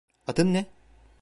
Adın 0.27 0.53
ne? 0.53 0.65